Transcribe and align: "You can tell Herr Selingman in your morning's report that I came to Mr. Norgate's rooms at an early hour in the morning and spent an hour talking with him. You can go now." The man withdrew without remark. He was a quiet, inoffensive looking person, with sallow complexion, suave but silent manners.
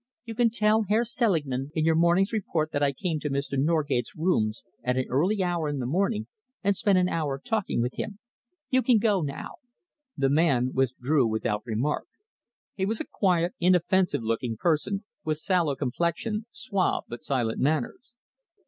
"You 0.25 0.33
can 0.33 0.49
tell 0.49 0.85
Herr 0.89 1.03
Selingman 1.03 1.69
in 1.75 1.85
your 1.85 1.93
morning's 1.93 2.33
report 2.33 2.71
that 2.71 2.81
I 2.81 2.91
came 2.91 3.19
to 3.19 3.29
Mr. 3.29 3.55
Norgate's 3.55 4.15
rooms 4.17 4.63
at 4.83 4.97
an 4.97 5.05
early 5.09 5.43
hour 5.43 5.69
in 5.69 5.77
the 5.77 5.85
morning 5.85 6.25
and 6.63 6.75
spent 6.75 6.97
an 6.97 7.07
hour 7.07 7.37
talking 7.37 7.83
with 7.83 7.93
him. 7.99 8.17
You 8.71 8.81
can 8.81 8.97
go 8.97 9.21
now." 9.21 9.57
The 10.17 10.27
man 10.31 10.73
withdrew 10.73 11.27
without 11.27 11.61
remark. 11.67 12.07
He 12.73 12.83
was 12.87 12.99
a 12.99 13.05
quiet, 13.05 13.53
inoffensive 13.59 14.23
looking 14.23 14.57
person, 14.57 15.03
with 15.23 15.37
sallow 15.37 15.75
complexion, 15.75 16.47
suave 16.49 17.03
but 17.07 17.23
silent 17.23 17.59
manners. 17.59 18.15